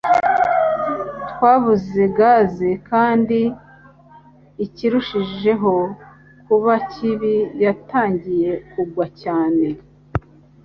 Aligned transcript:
Twabuze 1.29 2.01
gaze, 2.17 2.69
kandi 2.89 3.39
ikirushijeho 4.65 5.73
kuba 6.45 6.73
kibi, 6.91 7.35
yatangiye 7.63 8.51
kugwa 8.71 9.05
cyane. 9.21 9.65